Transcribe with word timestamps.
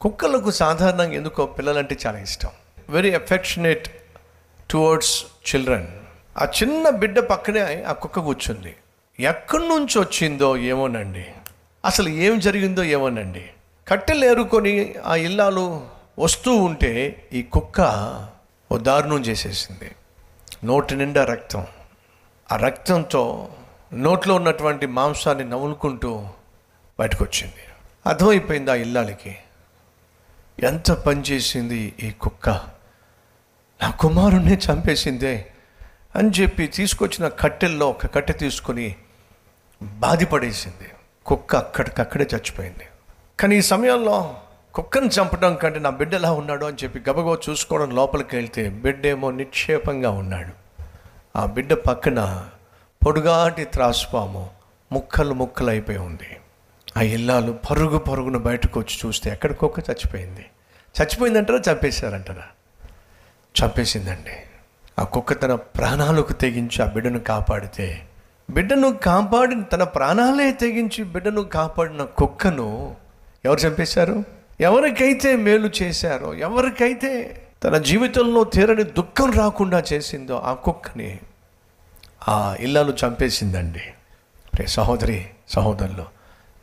కుక్కలకు 0.00 0.50
సాధారణంగా 0.50 1.12
ఎందుకో 1.12 1.46
పిల్లలంటే 1.46 1.98
చాలా 2.06 2.18
ఇష్టం. 2.18 2.48
వెరీ 2.88 3.10
ఎఫెక్షనేట్ 3.10 3.88
టువర్డ్స్ 4.70 5.24
చిల్డ్రన్ 5.24 5.86
ఆ 6.38 6.48
చిన్న 6.62 6.90
బిడ్డ 6.90 7.18
పక్కనే 7.18 7.82
ఆ 7.82 7.92
కుక్క 7.92 8.18
కూర్చుంది. 8.18 8.76
ఎక్కడి 9.20 9.68
నుంచి 9.68 9.98
వచ్చిందో 9.98 10.56
ఏమోనండి. 10.56 11.26
అసలు 11.84 12.08
ఏం 12.08 12.38
జరిగిందో 12.38 12.84
ఏమోనండి. 12.84 13.50
కట్టెలు 13.88 14.24
ఏరుకొని 14.24 14.94
ఆ 15.04 15.14
ఇల్లాలు 15.14 15.86
వస్తూ 16.18 16.56
ఉంటే 16.56 17.28
ఈ 17.32 17.42
కుక్క 17.42 17.80
ఓ 18.72 18.78
దారుణం 18.78 19.20
చేసేసింది. 19.20 19.90
నోటి 20.64 20.96
నిండా 20.96 21.24
రక్తం. 21.24 21.66
ఆ 22.52 22.56
రక్తంతో 22.56 23.48
నోట్లో 23.92 24.34
ఉన్నటువంటి 24.34 24.86
మాంసాన్ని 24.86 25.44
నవ్వులుకుంటూ 25.44 26.26
బయటకు 26.98 27.24
వచ్చింది 27.24 27.62
అర్థమైపోయింది 28.06 28.70
ఆ 28.70 28.74
ఇల్లాలకి? 28.74 29.36
ఎంత 30.62 30.92
పని 30.92 31.20
చేసింది 31.20 31.94
ఈ 32.02 32.10
కుక్క? 32.10 32.48
నా 33.82 33.90
కుమారుణ్ణి 33.90 34.56
చంపేసిందే 34.56 35.46
అని 36.16 36.30
చెప్పి 36.30 36.66
తీసుకొచ్చిన 36.66 37.28
కట్టెల్లో 37.28 37.90
ఒక 37.90 38.14
కట్టె 38.14 38.32
తీసుకొని 38.32 38.96
బాధిపడేసింది. 39.82 40.88
కుక్క 41.26 41.56
అక్కడికక్కడే 41.56 42.28
చచ్చిపోయింది. 42.34 42.86
కానీ 43.40 43.56
ఈ 43.56 43.62
సమయంలో 43.62 44.36
కుక్కను 44.74 45.06
చంపడం 45.06 45.56
కంటే 45.56 45.78
నా 45.78 45.90
బిడ్డ 45.90 46.14
ఎలా 46.14 46.32
ఉన్నాడు 46.32 46.66
అని 46.66 46.76
చెప్పి 46.84 47.10
గబగబా 47.10 47.38
చూసుకోవడం 47.50 47.96
లోపలికి 47.96 48.36
వెళ్తే 48.36 48.68
బిడ్డేమో 48.68 49.30
నిక్షేపంగా 49.30 50.10
ఉన్నాడు. 50.10 50.52
ఆ 51.38 51.46
బిడ్డ 51.46 51.72
పక్కన 51.72 52.48
పొడుగాటి 53.06 53.64
త్రాసుపాము 53.64 54.50
ముక్కలు 54.92 55.34
ముక్కలు 55.34 55.70
అయిపోయి 55.70 55.98
ఉంది. 55.98 56.39
ఆ 56.96 57.00
ఇల్లాలు 57.00 57.52
పరుగు 57.52 57.98
పరుగున 57.98 58.36
బయటకు 58.36 58.80
వచ్చి 58.80 58.98
చూస్తే 59.06 59.30
ఎక్కడికొక్క 59.30 59.78
చచ్చిపోయింది. 59.78 60.46
చచ్చిపోయిందంటారా? 61.02 61.72
చంపేశారంటారా? 61.72 62.42
చంపేసిందండి. 63.62 64.30
ఆ 64.98 65.04
కుక్క 65.04 65.42
తన 65.42 65.54
ప్రాణాలకు 65.54 66.32
తెగించి 66.32 66.82
ఆ 66.82 66.86
బిడ్డను 66.86 67.18
కాపాడితే 67.18 68.02
బిడ్డను 68.50 68.92
కాపాడి 68.92 69.56
తన 69.72 69.82
ప్రాణాలే 69.82 70.52
తెగించి 70.52 71.04
బిడ్డను 71.04 71.42
కాపాడిన 71.42 72.02
కుక్కను 72.02 72.96
ఎవరు 73.44 73.60
చంపేశారు? 73.60 74.24
ఎవరికైతే 74.60 75.36
మేలు 75.36 75.70
చేశారో 75.82 76.34
ఎవరికైతే 76.34 77.42
తన 77.64 77.78
జీవితంలో 77.78 78.44
తీరని 78.44 78.84
దుఃఖం 78.84 79.32
రాకుండా 79.32 79.82
చేసిందో 79.92 80.38
ఆ 80.38 80.52
కుక్కని 80.52 81.18
ఆ 82.28 82.56
ఇల్లాలు 82.60 82.96
చంపేసిందండి. 83.06 83.80
రే 84.54 84.66
సహోదరి 84.66 85.26
సహోదరులు 85.48 86.19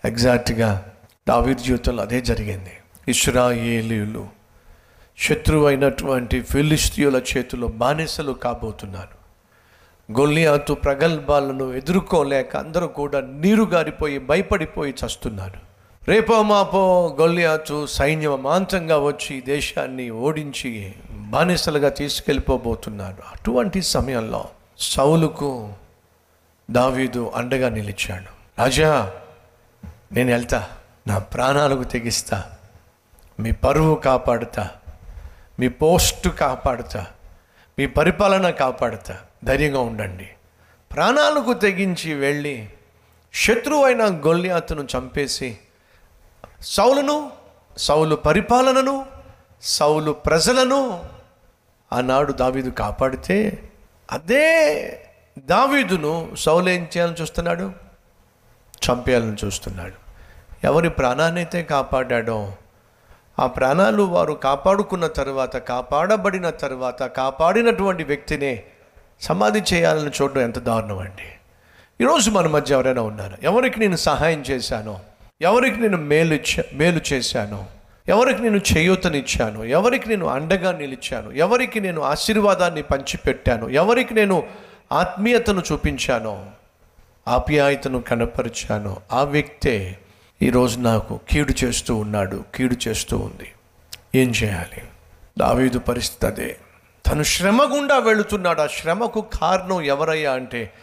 ఎగ్జాక్ట్గా 0.08 0.92
దావీర్ 1.28 1.58
జీవితంలో 1.58 2.04
అదే 2.04 2.22
జరిగింది. 2.22 2.72
ఇస్రాయేలీలు 3.08 4.28
శత్రువైనటువంటి 5.18 6.42
ఫిలిస్తీయుల 6.42 7.22
చేతిలో 7.38 7.68
బానిసలు 7.68 8.32
కాబోతున్నారు. 8.32 9.18
గొల్లియాతు 10.20 10.74
ప్రగల్భాలను 10.74 11.74
ఎదుర్కోలేక 11.74 12.58
అందరూ 12.58 12.88
కూడా 12.88 13.22
నీరు 13.22 13.64
గారిపోయి 13.64 14.20
భయపడిపోయి 14.20 14.94
చస్తున్నారు. 15.06 15.60
రేపో 16.08 16.44
మాపో 16.44 17.16
గొల్లియాతు 17.20 17.86
సైన్యం 17.86 18.44
మాంతంగా 18.44 18.98
వచ్చి 18.98 19.42
దేశాన్ని 19.42 20.10
ఓడించి 20.10 20.94
బానిసలుగా 21.12 21.90
తీసుకెళ్ళిపోబోతున్నారు. 21.90 23.18
అటువంటి 23.36 23.82
సమయంలో 23.82 24.46
సౌలుకు 24.80 25.74
దావీదు 26.72 27.32
అండగా 27.36 27.70
నిలిచాడు. 27.70 28.62
రాజా 28.62 29.12
నేను 30.12 30.32
వెళ్తా. 30.32 30.70
నా 31.08 31.20
ప్రాణాలకు 31.20 31.84
తెగిస్తా. 31.84 32.52
మీ 33.40 33.52
పరువు 33.52 33.96
కాపాడుతా. 33.96 34.70
మీ 35.60 35.68
పోస్టు 35.68 36.30
కాపాడుతా. 36.30 37.06
మీ 37.80 37.88
పరిపాలన 37.88 38.50
కాపాడుతా. 38.50 39.18
ధైర్యంగా 39.44 39.80
ఉండండి. 39.80 40.30
ప్రాణాలకు 40.92 41.54
తెగించి 41.54 42.14
వెళ్ళి 42.14 42.70
శత్రువు 43.34 43.86
అయిన 43.86 44.04
గొల్లియాతును 44.04 44.88
చంపేసి 44.98 45.58
సౌలును 46.62 47.32
సౌలు 47.78 48.16
పరిపాలనను 48.16 49.06
సౌలు 49.62 50.12
ప్రజలను 50.12 51.10
ఆనాడు 51.94 52.32
దావీదు 52.32 52.70
కాపాడితే 52.70 53.64
అదే 54.12 55.06
దావీదును 55.40 56.36
సౌలు 56.36 56.70
ఏం 56.70 56.82
చేయాలని 56.82 57.16
చూస్తున్నాడు? 57.22 57.87
చంపేయాలని 58.90 59.36
చూస్తున్నాడు. 59.46 60.08
ఎవరి 60.64 60.90
ప్రాణాన్నైతే 60.90 61.64
కాపాడాడో 61.64 62.54
ఆ 63.40 63.48
ప్రాణాలు 63.48 64.04
వారు 64.04 64.34
కాపాడుకున్న 64.34 65.08
తర్వాత 65.08 65.58
కాపాడబడిన 65.58 66.50
తర్వాత 66.50 67.04
కాపాడినటువంటి 67.04 68.04
వ్యక్తినే 68.04 68.64
సమాధి 69.22 69.64
చేయాలని 69.74 70.12
చూడడం 70.22 70.42
ఎంత 70.42 70.60
దారుణం 70.60 70.98
అండి. 70.98 71.34
ఈరోజు 72.02 72.32
మన 72.32 72.48
మధ్య 72.48 72.74
ఎవరైనా 72.74 73.02
ఉన్నారు? 73.02 73.38
ఎవరికి 73.44 73.80
నేను 73.80 73.96
సహాయం 73.96 74.42
చేశానో? 74.42 75.00
ఎవరికి 75.42 75.82
నేను 75.82 75.98
మేలు 75.98 76.34
ఇచ్చా 76.34 76.64
మేలు 76.74 77.02
చేశానో? 77.14 77.66
ఎవరికి 78.08 78.42
నేను 78.42 78.58
చేయూతనిచ్చాను? 78.58 79.64
ఎవరికి 79.64 80.10
నేను 80.10 80.26
అండగా 80.26 80.72
నిలిచాను? 80.72 81.32
ఎవరికి 81.32 81.80
నేను 81.80 82.02
ఆశీర్వాదాన్ని 82.02 82.82
పంచిపెట్టాను? 82.82 83.70
ఎవరికి 83.70 84.14
నేను 84.14 84.44
ఆత్మీయతను 84.92 85.64
చూపించానో? 85.72 86.46
ఆప్యాయతను 87.28 88.02
కనపరిచానో. 88.02 88.98
ఆ 89.12 89.24
వ్యక్తే 89.24 89.98
ఈరోజు 90.42 90.80
నాకు 90.80 91.20
కీడు 91.30 91.54
చేస్తూ 91.64 91.96
ఉన్నాడు 91.96 92.44
కీడు 92.56 92.76
చేస్తూ 92.88 93.18
ఉంది. 93.18 93.52
ఏం 94.16 94.30
చేయాలి? 94.30 94.82
దావీదు 95.40 95.80
పరిస్థితి 95.80 96.26
అదే. 96.26 96.58
తను 97.08 97.24
శ్రమ 97.24 97.76
గుండా 97.76 97.98
వెళుతున్నాడు. 97.98 98.62
ఆ 98.62 98.68
శ్రమకు 98.68 99.22
కారణం 99.22 99.82
ఎవరయ్యా 99.82 100.34
అంటే 100.34 100.74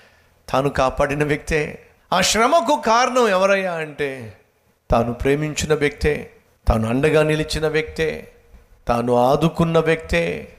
తాను 0.49 0.69
కాపాడిన 0.69 1.25
వ్యక్తే. 1.25 1.87
ఆ 2.13 2.21
శ్రమకు 2.21 2.83
కారణం 2.87 3.29
ఎవరయ్యా 3.29 3.73
అంటే 3.73 4.37
తాను 4.91 5.13
ప్రేమించిన 5.13 5.75
వ్యక్తే 5.75 6.31
తాను 6.69 6.89
అండగా 6.89 7.23
నిలిచిన 7.23 7.69
వ్యక్తే 7.69 8.33
తాను 8.89 9.15
ఆదుకున్న 9.15 9.79
వ్యక్తే 9.79 10.53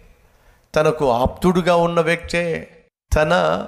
తనకు 0.75 1.11
ఆప్తుడుగా 1.11 1.75
ఉన్న 1.75 2.01
వ్యక్తే 2.01 2.67
తన 3.15 3.65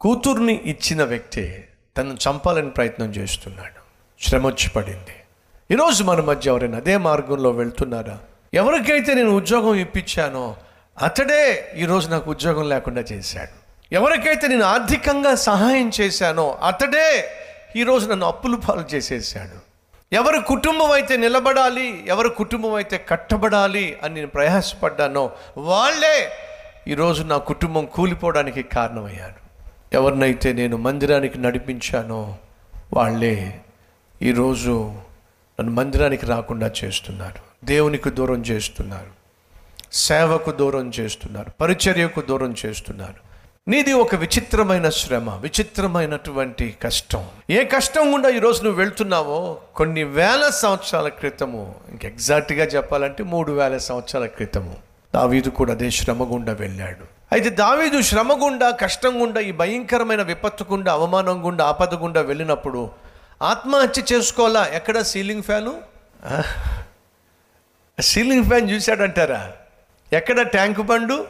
కూతుర్ని 0.00 0.52
ఇచ్చిన 0.64 1.04
వ్యక్తి 1.04 1.64
తను 1.96 2.12
చంపాలని 2.24 2.70
ప్రయత్నం 2.70 3.08
చేస్తున్నాడు. 3.10 3.80
శ్రమ 4.20 4.46
వచ్చి 4.46 4.70
పడింది. 4.70 5.16
ఈరోజు 5.70 6.04
మన 6.04 6.20
మధ్య 6.20 6.50
ఎవరైనా 6.50 6.76
అదే 6.76 6.96
మార్గంలో 6.96 7.50
వెళ్తున్నారా? 7.50 8.18
ఎవరికైతే 8.54 9.14
నేను 9.14 9.36
ఉద్యోగం 9.36 9.74
ఇప్పించానో 9.74 10.56
అతడే 11.02 11.72
ఈరోజు 11.76 12.08
నాకు 12.08 12.30
ఉద్యోగం 12.30 12.68
లేకుండా 12.68 13.00
చేశాడు. 13.00 13.54
ఎవరికైతే 13.92 14.48
నేను 14.48 14.64
ఆర్థికంగా 14.64 15.34
సహాయం 15.34 15.90
చేశానో 16.00 16.58
అతడే 16.70 17.08
ఈరోజు 17.76 18.10
నన్ను 18.10 18.26
అప్పులు 18.26 18.56
పాలు 18.56 18.84
చేసేసాడు. 18.94 19.58
ఎవరి 20.12 20.40
కుటుంబం 20.42 20.90
అయితే 20.90 21.16
నిలబడాలి 21.16 22.04
ఎవరి 22.08 22.28
కుటుంబం 22.28 22.74
అయితే 22.74 23.04
కట్టబడాలి 23.08 23.98
అని 24.02 24.14
నేను 24.14 24.26
ప్రయాసపడ్డానో 24.26 25.30
వాళ్ళే 25.58 26.16
ఈరోజు 26.88 27.22
నా 27.22 27.38
కుటుంబం 27.38 27.84
కూలిపోవడానికి 27.84 28.62
కారణమయ్యారు. 28.62 29.47
ఎవరినైతే 29.92 30.52
నేను 30.52 30.76
మందిరానికి 30.76 31.38
నడిపించానో 31.38 32.36
వాళ్ళే 32.92 33.60
ఈరోజు 34.22 34.92
నన్ను 35.60 35.72
మందిరానికి 35.72 36.26
రాకుండా 36.26 36.70
చేస్తున్నారు. 36.84 37.66
దేవునికి 37.66 38.10
దూరం 38.10 38.42
చేస్తున్నారు. 38.42 39.18
సేవకు 39.92 40.50
దూరం 40.50 40.90
చేస్తున్నారు. 41.00 41.50
పరిచర్యకు 41.60 42.20
దూరం 42.20 42.54
చేస్తున్నారు. 42.66 43.28
నీది 43.70 43.92
ఒక 43.92 44.14
విచిత్రమైన 44.14 44.88
శ్రమ 44.88 45.36
విచిత్రమైనటువంటి 45.36 46.76
కష్టం. 46.82 47.26
ఏ 47.50 47.64
కష్టం 47.64 48.14
గుండా 48.14 48.28
ఈరోజు 48.28 48.62
నువ్వు 48.62 48.78
వెళ్తున్నావో 48.78 49.58
కొన్ని 49.76 50.04
వేల 50.04 50.50
సంవత్సరాల 50.50 51.08
క్రితము 51.08 51.74
ఇంక 51.90 52.04
ఎగ్జాక్ట్గా 52.04 52.64
చెప్పాలంటే 52.64 53.22
మూడు 53.22 53.52
వేల 53.52 53.76
సంవత్సరాల 53.76 54.26
క్రితము 54.26 54.76
దావీదు 55.14 55.50
కూడా 55.50 55.72
అదే 55.72 55.90
శ్రమ 55.90 56.34
గుండా 56.34 56.52
వెళ్ళాడు. 56.52 57.17
అయితే 57.32 57.48
దావీదు 57.48 58.02
శ్రమ 58.02 58.44
గుండా 58.44 58.70
కష్టం 58.70 59.22
గుండా 59.22 59.40
ఈ 59.40 59.52
భయంకరమైన 59.52 60.22
విపత్తు 60.22 60.64
గుండా 60.70 60.92
అవమానం 60.92 61.46
గుండా 61.46 61.64
ఆపద 61.64 61.94
గుండా 61.94 62.20
వెళ్ళినప్పుడు 62.20 62.90
ఆత్మహత్య 63.42 64.02
చేసుకోవాలా? 64.12 64.66
ఎక్కడ 64.66 65.00
సీలింగ్ 65.00 65.42
ఫ్యాను? 65.42 65.74
సీలింగ్ 68.00 68.44
ఫ్యాన్ 68.44 68.70
చూశాడంటారా? 68.70 69.52
ఎక్కడ 70.12 70.42
ట్యాంకు 70.42 70.82
బండు? 70.82 71.26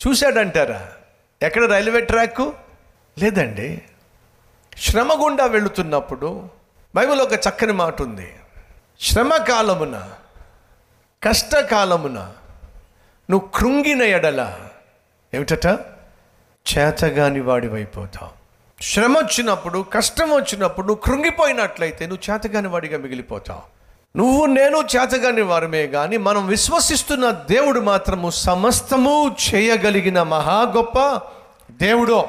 చూశాడంటారా? 0.00 0.92
ఎక్కడ 1.42 1.64
రైల్వే 1.64 2.00
ట్రాక్? 2.00 2.54
లేదండి. 3.18 3.82
శ్రమ 4.78 5.24
గుండా 5.24 5.44
వెళుతున్నప్పుడు 5.44 6.48
బైబిల్ 6.94 7.20
ఒక 7.20 7.32
చక్కని 7.32 7.72
మాట 7.72 8.02
ఉంది. 8.02 8.34
శ్రమ 9.00 9.36
కాలమున 9.36 10.12
కష్టకాలమున 11.22 12.32
నువ్వు 13.30 13.48
కృంగిన 13.54 14.02
ఎడల 14.02 14.69
ఏమిటట? 15.34 15.66
చేతగాని 16.66 17.40
వాడివైపోతావు 17.40 18.30
శ్రమ 18.82 19.18
వచ్చినప్పుడు 19.18 19.84
కష్టం 19.92 20.30
వచ్చినప్పుడు 20.30 20.86
నువ్వు 20.86 21.02
కృంగిపోయినట్లయితే 21.02 22.06
నువ్వు 22.06 22.34
చేతగాని 22.34 22.68
వాడిగా 22.68 22.98
మిగిలిపోతావు. 22.98 23.60
నువ్వు 24.18 24.46
నేను 24.46 24.78
చేతగాని 24.96 25.42
వారమే 25.42 25.86
కానీ 25.86 26.16
మనం 26.16 26.46
విశ్వసిస్తున్న 26.46 27.30
దేవుడు 27.30 27.80
మాత్రము 27.80 28.30
సమస్తము 28.30 29.36
చేయగలిగిన 29.48 30.22
మహా 30.22 30.72
గొప్ప 30.76 31.20
దేవుడో. 31.70 32.28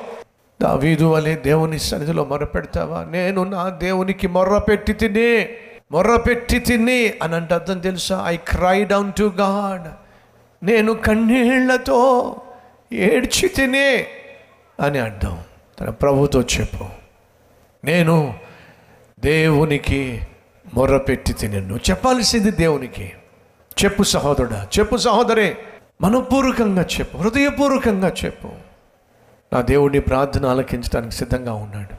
దావీదు 0.62 1.06
వలె 1.06 1.36
దేవుని 1.36 1.80
సన్నిధిలో 1.80 2.26
మొరపెడతావా? 2.26 3.04
నేను 3.04 3.44
నా 3.44 3.70
దేవునికి 3.70 4.28
మొర్రపెట్టి 4.28 4.94
తిని 4.94 5.50
మొర్రపెట్టి 5.92 6.60
తిని 6.60 7.14
అని 7.24 7.36
అంటే 7.36 7.54
అర్థం 7.54 7.80
తెలుసా? 7.80 8.24
I 8.28 8.38
cry 8.38 8.86
down 8.86 9.14
to 9.14 9.24
God 9.24 9.88
నేను 10.66 10.94
కన్నీళ్ళతో 10.94 12.36
ఏడ్చి 12.94 13.48
తినే 13.48 14.08
అని 14.80 15.00
అర్థం. 15.00 15.44
తన 15.80 15.90
ప్రభుతో 15.90 16.42
చెప్పు. 16.42 16.86
నేను 17.86 18.40
దేవునికి 19.20 20.22
మొర్రపెట్టి 20.74 21.34
తినను. 21.34 21.76
చెప్పాల్సింది 21.76 22.52
దేవునికి. 22.52 23.14
చెప్పు 23.84 24.04
సహోదరుడా 24.04 24.68
చెప్పు 24.80 24.98
సహోదరే 24.98 25.58
మనపూర్వకంగా 26.02 26.82
చెప్పు 26.82 27.18
హృదయపూర్వకంగా 27.18 28.14
చెప్పు. 28.26 28.50
నా 29.54 29.62
దేవుడిని 29.62 30.00
ప్రార్థన 30.00 30.46
ఆలకించడానికి 30.46 31.16
సిద్ధంగా 31.16 31.54
ఉన్నాడు. 31.54 31.96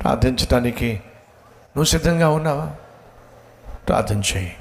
ప్రార్థించడానికి 0.00 0.92
నువ్వు 1.66 1.84
సిద్ధంగా 1.84 2.28
ఉన్నావా? 2.28 2.74
ప్రార్థన 3.88 4.22
చేయి. 4.36 4.56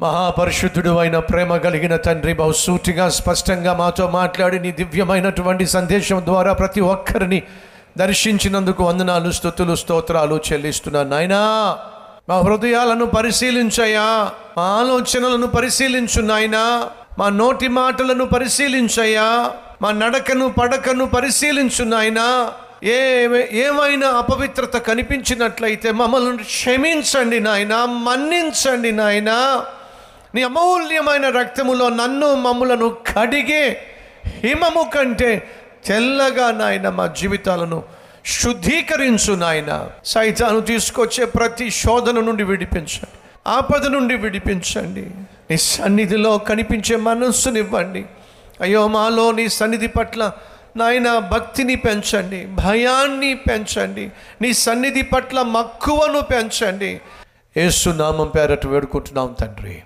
మహాపరిశుద్ధుడు 0.00 0.90
అయిన 0.90 1.18
ప్రేమ 1.18 1.56
కలిగిన 1.56 1.96
తండ్రి 1.96 2.34
బహుసూటిగా 2.34 3.08
స్పష్టంగా 3.08 3.74
మాతో 3.74 4.10
మాట్లాడి 4.10 4.58
నీ 4.58 4.72
దివ్యమైనటువంటి 4.72 5.66
సందేశం 5.66 6.22
ద్వారా 6.24 6.52
ప్రతి 6.52 6.80
ఒక్కరిని 6.80 7.42
దర్శించినందుకు 7.98 8.84
వందనాలు 8.84 9.30
స్థుతులు 9.30 9.74
స్తోత్రాలు 9.74 10.40
చెల్లిస్తున్నాను. 10.52 11.10
నాయనా 11.10 11.40
మా 12.28 12.38
హృదయాలను 12.38 13.06
పరిశీలించయా 13.06 14.30
మా 14.56 14.62
ఆలోచనలను 14.62 15.46
పరిశీలించు 15.46 16.20
నాయనా. 16.20 16.90
మా 17.18 17.28
నోటి 17.28 17.68
మాటలను 17.68 18.24
పరిశీలించయా 18.24 19.50
మా 19.82 19.92
నడకను 19.92 20.48
పడకను 20.60 21.04
పరిశీలించు 21.04 21.84
నాయనా. 21.84 22.52
ఏ 22.84 23.24
ఏమైనా 23.52 24.08
అపవిత్రత 24.08 24.76
కనిపించినట్లయితే 24.76 25.90
మమ్మల్ని 25.92 26.44
క్షమించండి 26.44 27.40
నాయనా 27.40 27.86
మన్నించండి 27.86 28.92
నాయనా. 28.92 29.64
నీ 30.36 30.42
అమూల్యమైన 30.42 31.28
రక్తములో 31.28 31.88
నన్ను 31.88 32.34
మమ్ములను 32.34 32.88
కడిగే 32.88 33.80
హిమము 34.26 34.90
కంటే 34.94 35.50
తెల్లగా 35.86 36.50
నాయన 36.50 36.88
మా 36.88 37.06
జీవితాలను 37.06 37.82
శుద్ధీకరించు 38.26 39.34
నాయన. 39.34 39.88
సైతాను 40.04 40.60
తీసుకొచ్చే 40.60 41.24
ప్రతి 41.24 41.70
శోధన 41.70 42.20
నుండి 42.20 42.42
విడిపించండి. 42.42 43.18
ఆపద 43.46 43.86
నుండి 43.86 44.14
విడిపించండి. 44.14 45.06
నీ 45.50 45.56
సన్నిధిలో 45.56 46.38
కనిపించే 46.38 46.96
మనస్సునివ్వండి. 46.96 48.04
అయ్యో 48.60 48.88
మాలో 48.88 49.32
నీ 49.32 49.48
సన్నిధి 49.48 49.86
పట్ల 49.86 50.32
నాయన 50.76 51.18
భక్తిని 51.18 51.74
పెంచండి 51.74 52.46
భయాన్ని 52.46 53.34
పెంచండి. 53.34 54.10
నీ 54.42 54.52
సన్నిధి 54.52 55.02
పట్ల 55.02 55.42
మక్కువను 55.42 56.20
పెంచండి. 56.20 57.00
ఏసునామం 57.56 57.98
నామం 57.98 58.28
పేరట 58.28 58.66
వేడుకుంటున్నాం 58.66 59.36
తండ్రి. 59.40 59.82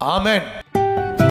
Amen. 0.00 0.79